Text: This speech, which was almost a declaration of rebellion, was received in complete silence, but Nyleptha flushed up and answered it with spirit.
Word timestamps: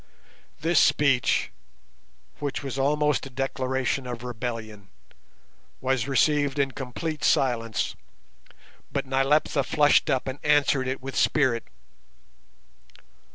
This 0.61 0.79
speech, 0.79 1.51
which 2.39 2.63
was 2.63 2.79
almost 2.79 3.27
a 3.27 3.29
declaration 3.29 4.07
of 4.07 4.23
rebellion, 4.23 4.89
was 5.79 6.07
received 6.07 6.57
in 6.57 6.71
complete 6.71 7.23
silence, 7.23 7.95
but 8.91 9.05
Nyleptha 9.05 9.63
flushed 9.63 10.09
up 10.09 10.27
and 10.27 10.39
answered 10.41 10.87
it 10.87 11.03
with 11.03 11.15
spirit. 11.15 11.67